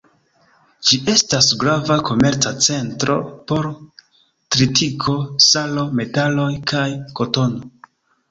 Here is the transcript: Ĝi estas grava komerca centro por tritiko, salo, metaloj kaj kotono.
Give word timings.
Ĝi 0.87 0.97
estas 1.11 1.49
grava 1.63 1.97
komerca 2.07 2.53
centro 2.67 3.17
por 3.51 3.69
tritiko, 4.55 5.15
salo, 5.49 5.83
metaloj 6.01 6.49
kaj 6.73 6.89
kotono. 7.21 7.71